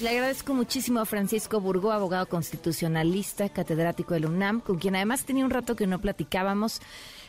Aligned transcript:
Le 0.00 0.10
agradezco 0.10 0.54
muchísimo 0.54 1.00
a 1.00 1.04
Francisco 1.06 1.60
Burgó, 1.60 1.90
abogado 1.90 2.28
constitucionalista, 2.28 3.48
catedrático 3.48 4.14
del 4.14 4.26
UNAM, 4.26 4.60
con 4.60 4.78
quien 4.78 4.94
además 4.94 5.24
tenía 5.24 5.44
un 5.44 5.50
rato 5.50 5.74
que 5.74 5.88
no 5.88 6.00
platicábamos 6.00 6.80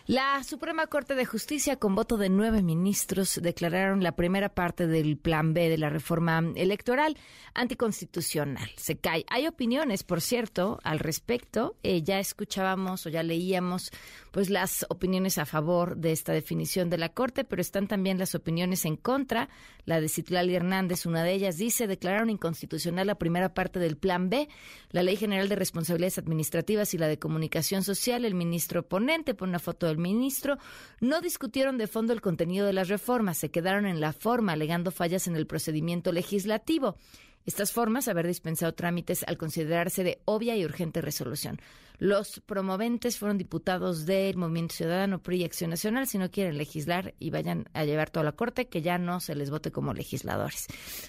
la 0.09 0.43
Suprema 0.43 0.87
Corte 0.87 1.13
de 1.13 1.23
Justicia, 1.23 1.75
con 1.75 1.93
voto 1.93 2.17
de 2.17 2.29
nueve 2.29 2.63
ministros, 2.63 3.39
declararon 3.43 4.01
la 4.01 4.13
primera 4.13 4.49
parte 4.49 4.87
del 4.87 5.17
Plan 5.17 5.53
B 5.53 5.69
de 5.69 5.77
la 5.77 5.91
reforma 5.91 6.43
electoral 6.55 7.15
anticonstitucional. 7.53 8.71
Se 8.75 8.97
cae. 8.97 9.23
Hay 9.29 9.45
opiniones, 9.45 10.01
por 10.01 10.21
cierto, 10.21 10.79
al 10.83 10.97
respecto. 10.97 11.75
Eh, 11.83 12.01
ya 12.01 12.17
escuchábamos 12.17 13.05
o 13.05 13.09
ya 13.09 13.21
leíamos 13.21 13.91
pues 14.31 14.49
las 14.49 14.83
opiniones 14.89 15.37
a 15.37 15.45
favor 15.45 15.95
de 15.95 16.11
esta 16.11 16.33
definición 16.33 16.89
de 16.89 16.97
la 16.97 17.09
Corte, 17.09 17.43
pero 17.43 17.61
están 17.61 17.87
también 17.87 18.17
las 18.17 18.33
opiniones 18.33 18.85
en 18.85 18.95
contra. 18.95 19.47
La 19.85 20.01
de 20.01 20.09
Citlali 20.09 20.55
Hernández, 20.55 21.05
una 21.05 21.23
de 21.23 21.33
ellas, 21.33 21.57
dice 21.57 21.85
declararon 21.85 22.31
inconstitucional 22.31 22.58
la 23.05 23.15
primera 23.15 23.53
parte 23.53 23.79
del 23.79 23.97
Plan 23.97 24.29
B, 24.29 24.47
la 24.91 25.03
Ley 25.03 25.15
General 25.15 25.47
de 25.47 25.55
Responsabilidades 25.55 26.17
Administrativas 26.17 26.93
y 26.93 26.97
la 26.97 27.07
de 27.07 27.19
Comunicación 27.19 27.83
Social. 27.83 28.25
El 28.25 28.35
ministro 28.35 28.87
ponente 28.87 29.33
pone 29.33 29.51
una 29.51 29.59
foto 29.59 29.87
del 29.87 29.97
ministro, 29.97 30.57
no 30.99 31.21
discutieron 31.21 31.77
de 31.77 31.87
fondo 31.87 32.13
el 32.13 32.21
contenido 32.21 32.65
de 32.65 32.73
las 32.73 32.87
reformas, 32.87 33.37
se 33.37 33.51
quedaron 33.51 33.85
en 33.85 33.99
la 33.99 34.13
forma, 34.13 34.53
alegando 34.53 34.91
fallas 34.91 35.27
en 35.27 35.35
el 35.35 35.47
procedimiento 35.47 36.11
legislativo. 36.11 36.97
Estas 37.45 37.71
formas, 37.71 38.07
haber 38.07 38.27
dispensado 38.27 38.73
trámites 38.73 39.23
al 39.27 39.37
considerarse 39.37 40.03
de 40.03 40.19
obvia 40.25 40.55
y 40.55 40.65
urgente 40.65 41.01
resolución. 41.01 41.57
Los 41.97 42.39
promoventes 42.39 43.17
fueron 43.17 43.37
diputados 43.37 44.05
del 44.05 44.37
Movimiento 44.37 44.75
Ciudadano 44.75 45.19
PRI 45.19 45.41
y 45.41 45.43
Acción 45.45 45.69
Nacional. 45.69 46.07
Si 46.07 46.17
no 46.17 46.31
quieren 46.31 46.57
legislar 46.57 47.13
y 47.19 47.29
vayan 47.29 47.65
a 47.73 47.83
llevar 47.83 48.09
toda 48.09 48.23
la 48.23 48.31
corte, 48.31 48.67
que 48.67 48.81
ya 48.81 48.97
no 48.97 49.19
se 49.19 49.35
les 49.35 49.51
vote 49.51 49.71
como 49.71 49.93
legisladores. 49.93 50.67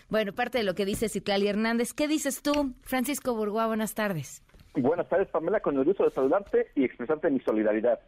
Bueno, 0.09 0.33
parte 0.33 0.59
de 0.59 0.65
lo 0.65 0.75
que 0.75 0.85
dice 0.85 1.09
Citlali 1.09 1.47
Hernández. 1.47 1.93
¿Qué 1.93 2.09
dices 2.09 2.43
tú, 2.43 2.75
Francisco 2.83 3.35
Burgoa? 3.35 3.69
Buenas 3.69 3.95
tardes. 3.95 4.43
Buenas 4.75 5.09
tardes, 5.09 5.29
Pamela, 5.29 5.61
con 5.61 5.77
el 5.77 5.85
gusto 5.85 6.05
de 6.05 6.11
saludarte 6.11 6.69
y 6.75 6.85
expresarte 6.85 7.31
mi 7.31 7.41
solidaridad. 7.41 8.01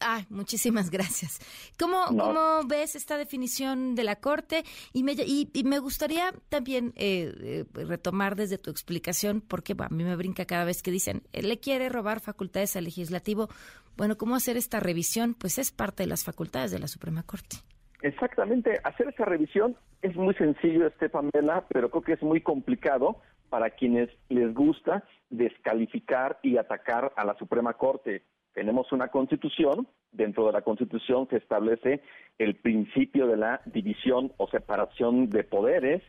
Ah, 0.00 0.22
muchísimas 0.30 0.90
gracias. 0.90 1.40
¿Cómo, 1.78 2.04
¿Cómo, 2.06 2.66
ves 2.66 2.94
esta 2.96 3.16
definición 3.16 3.94
de 3.94 4.04
la 4.04 4.16
Corte? 4.16 4.64
Y 4.92 5.02
me, 5.02 5.12
y, 5.12 5.50
me 5.64 5.78
gustaría 5.78 6.32
también 6.48 6.92
eh, 6.96 7.32
eh, 7.40 7.64
retomar 7.84 8.36
desde 8.36 8.58
tu 8.58 8.70
explicación, 8.70 9.40
porque 9.40 9.74
a 9.78 9.88
mí 9.88 10.04
me 10.04 10.16
brinca 10.16 10.44
cada 10.44 10.64
vez 10.64 10.82
que 10.82 10.90
dicen, 10.90 11.22
él 11.32 11.48
le 11.48 11.58
quiere 11.58 11.88
robar 11.88 12.20
facultades 12.20 12.76
al 12.76 12.84
legislativo. 12.84 13.48
Bueno, 13.96 14.16
¿cómo 14.16 14.36
hacer 14.36 14.56
esta 14.56 14.80
revisión? 14.80 15.34
Pues 15.34 15.58
es 15.58 15.72
parte 15.72 16.04
de 16.04 16.08
las 16.08 16.24
facultades 16.24 16.70
de 16.70 16.78
la 16.78 16.88
Suprema 16.88 17.22
Corte. 17.22 17.56
Exactamente, 18.02 18.78
hacer 18.84 19.08
esa 19.08 19.24
revisión 19.24 19.76
es 20.02 20.14
muy 20.14 20.34
sencillo, 20.34 20.86
este 20.86 21.08
Pamela, 21.08 21.66
pero 21.68 21.90
creo 21.90 22.02
que 22.02 22.12
es 22.12 22.22
muy 22.22 22.40
complicado 22.40 23.20
para 23.48 23.70
quienes 23.70 24.08
les 24.28 24.54
gusta 24.54 25.04
descalificar 25.30 26.38
y 26.42 26.58
atacar 26.58 27.12
a 27.16 27.24
la 27.24 27.34
Suprema 27.36 27.74
Corte. 27.74 28.22
Tenemos 28.58 28.90
una 28.90 29.06
constitución, 29.06 29.86
dentro 30.10 30.44
de 30.44 30.52
la 30.52 30.62
constitución 30.62 31.28
que 31.28 31.36
establece 31.36 32.02
el 32.38 32.56
principio 32.56 33.28
de 33.28 33.36
la 33.36 33.60
división 33.66 34.32
o 34.36 34.48
separación 34.48 35.30
de 35.30 35.44
poderes, 35.44 36.02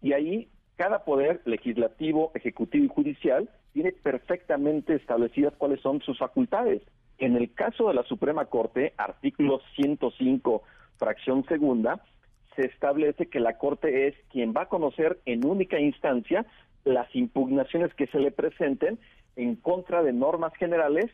y 0.00 0.14
ahí 0.14 0.48
cada 0.76 1.04
poder 1.04 1.42
legislativo, 1.44 2.32
ejecutivo 2.34 2.86
y 2.86 2.88
judicial 2.88 3.50
tiene 3.74 3.92
perfectamente 3.92 4.94
establecidas 4.94 5.52
cuáles 5.58 5.82
son 5.82 6.00
sus 6.00 6.18
facultades. 6.18 6.80
En 7.18 7.36
el 7.36 7.52
caso 7.52 7.88
de 7.88 7.94
la 7.94 8.04
Suprema 8.04 8.46
Corte, 8.46 8.94
artículo 8.96 9.60
105, 9.76 10.62
fracción 10.96 11.44
segunda, 11.44 12.02
se 12.56 12.68
establece 12.68 13.26
que 13.26 13.38
la 13.38 13.58
Corte 13.58 14.08
es 14.08 14.14
quien 14.30 14.54
va 14.56 14.62
a 14.62 14.68
conocer 14.70 15.20
en 15.26 15.44
única 15.44 15.78
instancia 15.78 16.46
las 16.84 17.14
impugnaciones 17.14 17.92
que 17.92 18.06
se 18.06 18.18
le 18.18 18.30
presenten 18.30 18.98
en 19.36 19.56
contra 19.56 20.02
de 20.02 20.14
normas 20.14 20.54
generales 20.54 21.10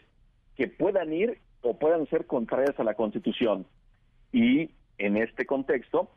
que 0.59 0.67
puedan 0.67 1.13
ir 1.13 1.39
o 1.63 1.79
puedan 1.79 2.07
ser 2.09 2.27
contrarias 2.27 2.79
a 2.79 2.85
la 2.85 2.95
Constitución. 2.95 3.65
Y 4.33 4.73
en 4.99 5.17
este 5.17 5.47
contexto, 5.47 6.11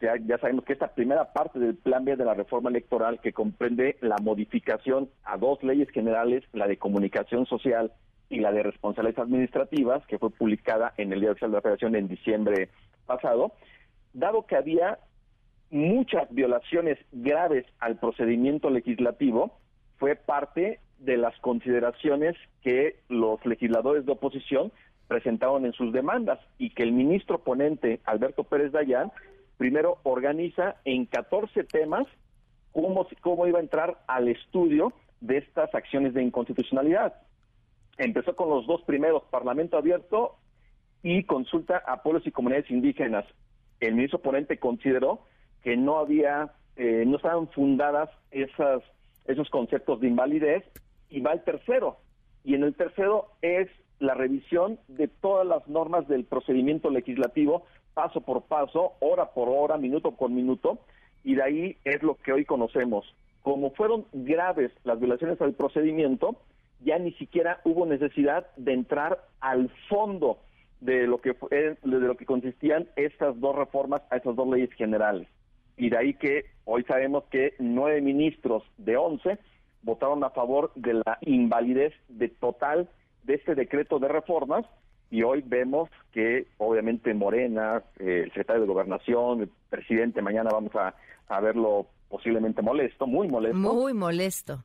ya, 0.00 0.14
ya 0.26 0.38
sabemos 0.38 0.64
que 0.64 0.72
esta 0.72 0.92
primera 0.92 1.32
parte 1.32 1.60
del 1.60 1.76
plan 1.76 2.04
B 2.04 2.16
de 2.16 2.24
la 2.24 2.34
reforma 2.34 2.68
electoral, 2.68 3.20
que 3.20 3.32
comprende 3.32 3.96
la 4.00 4.16
modificación 4.20 5.08
a 5.22 5.36
dos 5.36 5.62
leyes 5.62 5.88
generales, 5.90 6.42
la 6.52 6.66
de 6.66 6.78
comunicación 6.78 7.46
social 7.46 7.92
y 8.28 8.40
la 8.40 8.50
de 8.50 8.64
responsabilidades 8.64 9.24
administrativas, 9.24 10.04
que 10.06 10.18
fue 10.18 10.30
publicada 10.30 10.92
en 10.96 11.12
el 11.12 11.20
Día 11.20 11.30
Oficial 11.30 11.52
de 11.52 11.56
la 11.58 11.62
Federación 11.62 11.94
en 11.94 12.08
diciembre 12.08 12.70
pasado, 13.06 13.52
dado 14.12 14.46
que 14.46 14.56
había 14.56 14.98
muchas 15.70 16.28
violaciones 16.34 16.98
graves 17.12 17.66
al 17.78 18.00
procedimiento 18.00 18.68
legislativo, 18.68 19.56
fue 19.98 20.16
parte 20.16 20.80
de 21.00 21.16
las 21.16 21.36
consideraciones 21.40 22.36
que 22.62 23.00
los 23.08 23.44
legisladores 23.44 24.06
de 24.06 24.12
oposición 24.12 24.70
presentaron 25.08 25.66
en 25.66 25.72
sus 25.72 25.92
demandas 25.92 26.38
y 26.58 26.70
que 26.70 26.84
el 26.84 26.92
ministro 26.92 27.38
ponente 27.38 28.00
Alberto 28.04 28.44
Pérez 28.44 28.70
Dayán 28.70 29.10
primero 29.56 29.98
organiza 30.04 30.76
en 30.84 31.06
14 31.06 31.64
temas 31.64 32.06
cómo, 32.72 33.06
cómo 33.20 33.46
iba 33.46 33.58
a 33.58 33.62
entrar 33.62 33.98
al 34.06 34.28
estudio 34.28 34.92
de 35.20 35.38
estas 35.38 35.74
acciones 35.74 36.14
de 36.14 36.22
inconstitucionalidad. 36.22 37.14
Empezó 37.98 38.36
con 38.36 38.48
los 38.50 38.66
dos 38.66 38.82
primeros, 38.82 39.24
Parlamento 39.30 39.76
Abierto 39.76 40.36
y 41.02 41.24
consulta 41.24 41.82
a 41.86 42.02
pueblos 42.02 42.26
y 42.26 42.30
comunidades 42.30 42.70
indígenas. 42.70 43.24
El 43.80 43.94
ministro 43.94 44.20
ponente 44.20 44.58
consideró 44.58 45.26
que 45.62 45.76
no 45.76 45.98
había, 45.98 46.52
eh, 46.76 47.04
no 47.06 47.16
estaban 47.16 47.48
fundadas 47.48 48.10
esas, 48.30 48.82
esos 49.26 49.48
conceptos 49.50 50.00
de 50.00 50.08
invalidez 50.08 50.64
y 51.10 51.20
va 51.20 51.32
el 51.32 51.42
tercero. 51.42 51.98
Y 52.44 52.54
en 52.54 52.64
el 52.64 52.74
tercero 52.74 53.28
es 53.42 53.68
la 53.98 54.14
revisión 54.14 54.78
de 54.88 55.08
todas 55.08 55.46
las 55.46 55.66
normas 55.68 56.08
del 56.08 56.24
procedimiento 56.24 56.90
legislativo, 56.90 57.64
paso 57.94 58.22
por 58.22 58.42
paso, 58.42 58.92
hora 59.00 59.30
por 59.32 59.48
hora, 59.48 59.76
minuto 59.76 60.12
por 60.12 60.30
minuto, 60.30 60.78
y 61.22 61.34
de 61.34 61.42
ahí 61.42 61.76
es 61.84 62.02
lo 62.02 62.14
que 62.16 62.32
hoy 62.32 62.44
conocemos. 62.44 63.04
Como 63.42 63.70
fueron 63.72 64.06
graves 64.12 64.72
las 64.84 64.98
violaciones 64.98 65.40
al 65.40 65.52
procedimiento, 65.54 66.36
ya 66.80 66.98
ni 66.98 67.12
siquiera 67.12 67.60
hubo 67.64 67.84
necesidad 67.84 68.46
de 68.56 68.72
entrar 68.72 69.22
al 69.40 69.70
fondo 69.88 70.38
de 70.80 71.06
lo 71.06 71.20
que 71.20 71.34
de 71.50 71.76
lo 71.82 72.16
que 72.16 72.24
consistían 72.24 72.88
estas 72.96 73.38
dos 73.38 73.54
reformas 73.54 74.02
a 74.10 74.16
estas 74.16 74.34
dos 74.34 74.48
leyes 74.48 74.72
generales. 74.72 75.28
Y 75.76 75.90
de 75.90 75.98
ahí 75.98 76.14
que 76.14 76.46
hoy 76.64 76.84
sabemos 76.84 77.24
que 77.24 77.54
nueve 77.58 78.00
ministros 78.00 78.62
de 78.78 78.96
once 78.96 79.38
votaron 79.82 80.22
a 80.24 80.30
favor 80.30 80.72
de 80.74 80.94
la 80.94 81.18
invalidez 81.22 81.92
de 82.08 82.28
total 82.28 82.88
de 83.24 83.34
este 83.34 83.54
decreto 83.54 83.98
de 83.98 84.08
reformas 84.08 84.64
y 85.10 85.22
hoy 85.22 85.42
vemos 85.44 85.90
que 86.12 86.46
obviamente 86.58 87.12
Morena, 87.14 87.82
eh, 87.98 88.22
el 88.24 88.28
secretario 88.28 88.62
de 88.62 88.68
Gobernación, 88.68 89.42
el 89.42 89.50
presidente, 89.68 90.22
mañana 90.22 90.50
vamos 90.52 90.72
a, 90.76 90.94
verlo 91.40 91.86
posiblemente 92.08 92.60
molesto, 92.62 93.06
muy 93.06 93.28
molesto. 93.28 93.56
Muy 93.56 93.94
molesto. 93.94 94.64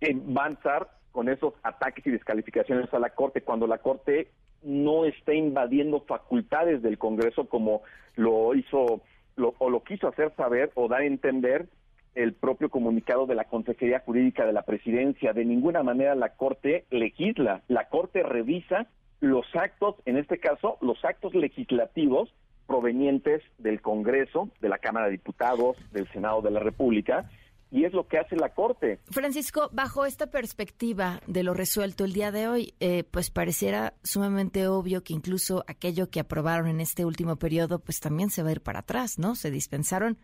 a 0.00 0.48
estar 0.48 0.88
con 1.10 1.28
esos 1.28 1.54
ataques 1.62 2.06
y 2.06 2.10
descalificaciones 2.10 2.92
a 2.92 2.98
la 2.98 3.10
Corte 3.10 3.42
cuando 3.42 3.66
la 3.66 3.78
Corte 3.78 4.30
no 4.62 5.04
está 5.04 5.34
invadiendo 5.34 6.00
facultades 6.00 6.82
del 6.82 6.98
Congreso 6.98 7.48
como 7.48 7.82
lo 8.16 8.54
hizo 8.54 9.02
lo, 9.36 9.54
o 9.58 9.68
lo 9.68 9.82
quiso 9.82 10.08
hacer 10.08 10.32
saber 10.36 10.70
o 10.74 10.88
dar 10.88 11.02
a 11.02 11.06
entender 11.06 11.68
el 12.14 12.34
propio 12.34 12.68
comunicado 12.68 13.26
de 13.26 13.34
la 13.34 13.44
Consejería 13.44 14.00
Jurídica 14.00 14.46
de 14.46 14.52
la 14.52 14.62
Presidencia. 14.62 15.32
De 15.32 15.44
ninguna 15.44 15.82
manera 15.82 16.14
la 16.14 16.30
Corte 16.30 16.84
legisla, 16.90 17.62
la 17.68 17.88
Corte 17.88 18.22
revisa 18.22 18.86
los 19.20 19.46
actos, 19.54 19.96
en 20.04 20.16
este 20.16 20.38
caso, 20.38 20.76
los 20.80 21.02
actos 21.04 21.34
legislativos 21.34 22.34
provenientes 22.66 23.42
del 23.58 23.80
Congreso, 23.80 24.48
de 24.60 24.68
la 24.68 24.78
Cámara 24.78 25.06
de 25.06 25.12
Diputados, 25.12 25.76
del 25.92 26.10
Senado 26.12 26.42
de 26.42 26.50
la 26.50 26.60
República, 26.60 27.30
y 27.70 27.84
es 27.84 27.92
lo 27.92 28.06
que 28.06 28.18
hace 28.18 28.36
la 28.36 28.50
Corte. 28.50 29.00
Francisco, 29.10 29.68
bajo 29.72 30.06
esta 30.06 30.30
perspectiva 30.30 31.20
de 31.26 31.42
lo 31.42 31.54
resuelto 31.54 32.04
el 32.04 32.12
día 32.12 32.30
de 32.30 32.46
hoy, 32.46 32.74
eh, 32.78 33.02
pues 33.10 33.30
pareciera 33.30 33.94
sumamente 34.04 34.68
obvio 34.68 35.02
que 35.02 35.12
incluso 35.12 35.64
aquello 35.66 36.08
que 36.08 36.20
aprobaron 36.20 36.68
en 36.68 36.80
este 36.80 37.04
último 37.04 37.36
periodo, 37.36 37.80
pues 37.80 37.98
también 37.98 38.30
se 38.30 38.42
va 38.42 38.50
a 38.50 38.52
ir 38.52 38.60
para 38.60 38.80
atrás, 38.80 39.18
¿no? 39.18 39.34
Se 39.34 39.50
dispensaron 39.50 40.18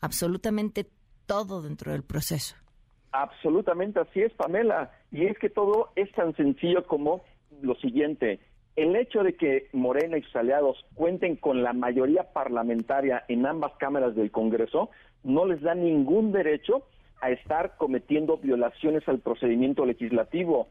absolutamente 0.00 0.90
todo 1.26 1.62
dentro 1.62 1.92
del 1.92 2.02
proceso. 2.02 2.56
Absolutamente 3.12 4.00
así 4.00 4.20
es, 4.20 4.32
Pamela. 4.34 4.90
Y 5.10 5.26
es 5.26 5.38
que 5.38 5.48
todo 5.48 5.90
es 5.96 6.10
tan 6.12 6.34
sencillo 6.36 6.86
como 6.86 7.22
lo 7.62 7.74
siguiente. 7.76 8.40
El 8.76 8.94
hecho 8.94 9.22
de 9.22 9.34
que 9.34 9.68
Morena 9.72 10.18
y 10.18 10.22
sus 10.22 10.36
aliados 10.36 10.84
cuenten 10.94 11.36
con 11.36 11.62
la 11.62 11.72
mayoría 11.72 12.32
parlamentaria 12.34 13.24
en 13.28 13.46
ambas 13.46 13.72
cámaras 13.78 14.14
del 14.14 14.30
Congreso 14.30 14.90
no 15.24 15.46
les 15.46 15.62
da 15.62 15.74
ningún 15.74 16.30
derecho 16.30 16.86
a 17.22 17.30
estar 17.30 17.76
cometiendo 17.78 18.36
violaciones 18.36 19.08
al 19.08 19.20
procedimiento 19.20 19.86
legislativo. 19.86 20.68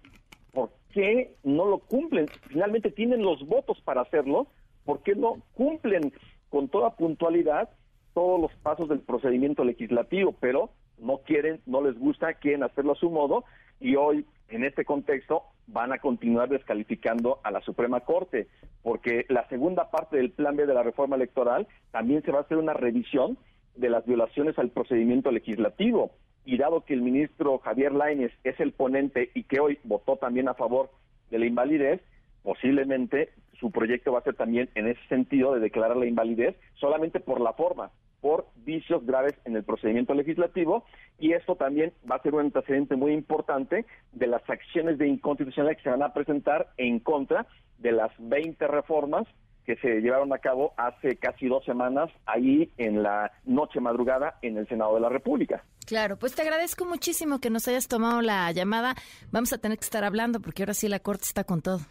¿Por 0.53 0.69
qué 0.93 1.35
no 1.43 1.65
lo 1.65 1.79
cumplen? 1.79 2.27
Finalmente 2.47 2.91
tienen 2.91 3.23
los 3.23 3.45
votos 3.47 3.81
para 3.81 4.01
hacerlo. 4.01 4.47
¿Por 4.85 5.01
qué 5.01 5.15
no 5.15 5.41
cumplen 5.55 6.13
con 6.49 6.69
toda 6.69 6.95
puntualidad 6.95 7.69
todos 8.15 8.41
los 8.41 8.51
pasos 8.63 8.89
del 8.89 9.01
procedimiento 9.01 9.63
legislativo, 9.63 10.33
pero 10.39 10.71
no 10.97 11.17
quieren, 11.19 11.61
no 11.67 11.81
les 11.81 11.99
gusta, 11.99 12.33
quieren 12.33 12.63
hacerlo 12.63 12.93
a 12.93 12.95
su 12.95 13.11
modo 13.11 13.43
y 13.79 13.97
hoy 13.97 14.25
en 14.47 14.63
este 14.63 14.85
contexto 14.85 15.43
van 15.67 15.91
a 15.91 15.99
continuar 15.99 16.49
descalificando 16.49 17.39
a 17.43 17.51
la 17.51 17.61
Suprema 17.61 17.99
Corte, 17.99 18.47
porque 18.83 19.25
la 19.29 19.47
segunda 19.49 19.91
parte 19.91 20.17
del 20.17 20.31
plan 20.31 20.55
B 20.55 20.65
de 20.65 20.73
la 20.73 20.83
reforma 20.83 21.17
electoral 21.17 21.67
también 21.91 22.23
se 22.23 22.31
va 22.31 22.39
a 22.39 22.41
hacer 22.43 22.57
una 22.57 22.73
revisión 22.73 23.37
de 23.75 23.89
las 23.89 24.05
violaciones 24.05 24.57
al 24.57 24.69
procedimiento 24.69 25.31
legislativo. 25.31 26.11
Y 26.45 26.57
dado 26.57 26.85
que 26.85 26.93
el 26.93 27.01
ministro 27.01 27.57
Javier 27.57 27.91
Lainez 27.91 28.31
es 28.43 28.59
el 28.59 28.71
ponente 28.71 29.31
y 29.33 29.43
que 29.43 29.59
hoy 29.59 29.79
votó 29.83 30.17
también 30.17 30.47
a 30.47 30.53
favor 30.53 30.91
de 31.31 31.39
la 31.39 31.47
invalidez, 31.47 32.01
posiblemente 32.43 33.29
su 33.59 33.71
proyecto 33.71 34.11
va 34.11 34.19
a 34.19 34.23
ser 34.23 34.35
también 34.35 34.69
en 34.75 34.87
ese 34.87 35.01
sentido 35.07 35.53
de 35.53 35.59
declarar 35.59 35.97
la 35.97 36.05
invalidez 36.05 36.55
solamente 36.75 37.19
por 37.19 37.41
la 37.41 37.53
forma, 37.53 37.89
por 38.25 38.47
vicios 38.55 39.05
graves 39.05 39.35
en 39.45 39.55
el 39.55 39.63
procedimiento 39.63 40.15
legislativo 40.15 40.83
y 41.19 41.33
esto 41.33 41.55
también 41.57 41.93
va 42.09 42.15
a 42.15 42.23
ser 42.23 42.33
un 42.33 42.39
antecedente 42.39 42.95
muy 42.95 43.13
importante 43.13 43.85
de 44.13 44.25
las 44.25 44.41
acciones 44.49 44.97
de 44.97 45.07
inconstitucionalidad 45.07 45.77
que 45.77 45.83
se 45.83 45.91
van 45.91 46.01
a 46.01 46.11
presentar 46.11 46.69
en 46.77 46.97
contra 46.97 47.45
de 47.77 47.91
las 47.91 48.11
20 48.17 48.65
reformas 48.65 49.27
que 49.63 49.75
se 49.75 50.01
llevaron 50.01 50.33
a 50.33 50.39
cabo 50.39 50.73
hace 50.75 51.17
casi 51.17 51.47
dos 51.47 51.63
semanas 51.65 52.09
ahí 52.25 52.71
en 52.77 53.03
la 53.03 53.31
noche 53.43 53.79
madrugada 53.79 54.39
en 54.41 54.57
el 54.57 54.67
Senado 54.67 54.95
de 54.95 55.01
la 55.01 55.09
República. 55.09 55.63
Claro, 55.85 56.17
pues 56.17 56.33
te 56.33 56.41
agradezco 56.41 56.83
muchísimo 56.83 57.39
que 57.39 57.51
nos 57.51 57.67
hayas 57.67 57.87
tomado 57.87 58.23
la 58.23 58.51
llamada. 58.51 58.95
Vamos 59.31 59.53
a 59.53 59.59
tener 59.59 59.77
que 59.77 59.85
estar 59.85 60.03
hablando 60.03 60.39
porque 60.39 60.63
ahora 60.63 60.73
sí 60.73 60.89
la 60.89 60.99
Corte 60.99 61.25
está 61.25 61.43
con 61.43 61.61
todo. 61.61 61.81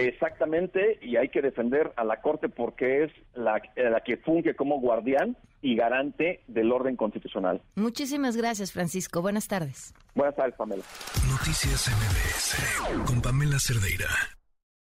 Exactamente, 0.00 0.98
y 1.02 1.16
hay 1.16 1.28
que 1.28 1.42
defender 1.42 1.92
a 1.96 2.04
la 2.04 2.20
Corte 2.22 2.48
porque 2.48 3.04
es 3.04 3.12
la, 3.34 3.60
la, 3.76 4.00
que 4.00 4.16
funge 4.16 4.54
como 4.56 4.80
guardián 4.80 5.36
y 5.60 5.76
garante 5.76 6.42
del 6.46 6.72
orden 6.72 6.96
constitucional. 6.96 7.60
Muchísimas 7.74 8.36
gracias, 8.36 8.72
Francisco. 8.72 9.20
Buenas 9.20 9.46
tardes. 9.46 9.94
Buenas 10.14 10.36
tardes, 10.36 10.54
Pamela. 10.56 10.82
Noticias 11.28 11.88
MBS 11.88 13.06
con 13.06 13.20
Pamela 13.20 13.58
Cerdeira. 13.58 14.08